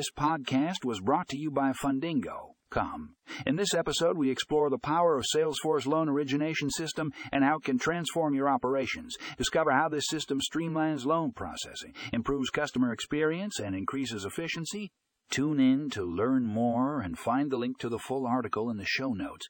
This 0.00 0.10
podcast 0.10 0.82
was 0.82 0.98
brought 0.98 1.28
to 1.28 1.36
you 1.36 1.50
by 1.50 1.72
Fundingo.com. 1.72 3.16
In 3.44 3.56
this 3.56 3.74
episode, 3.74 4.16
we 4.16 4.30
explore 4.30 4.70
the 4.70 4.78
power 4.78 5.14
of 5.14 5.26
Salesforce 5.26 5.84
loan 5.84 6.08
origination 6.08 6.70
system 6.70 7.12
and 7.30 7.44
how 7.44 7.56
it 7.56 7.64
can 7.64 7.78
transform 7.78 8.32
your 8.32 8.48
operations. 8.48 9.14
Discover 9.36 9.72
how 9.72 9.90
this 9.90 10.06
system 10.08 10.40
streamlines 10.40 11.04
loan 11.04 11.32
processing, 11.32 11.92
improves 12.14 12.48
customer 12.48 12.94
experience, 12.94 13.58
and 13.58 13.74
increases 13.74 14.24
efficiency. 14.24 14.90
Tune 15.30 15.60
in 15.60 15.90
to 15.90 16.02
learn 16.02 16.46
more 16.46 17.02
and 17.02 17.18
find 17.18 17.50
the 17.50 17.58
link 17.58 17.78
to 17.80 17.90
the 17.90 17.98
full 17.98 18.26
article 18.26 18.70
in 18.70 18.78
the 18.78 18.86
show 18.86 19.12
notes. 19.12 19.48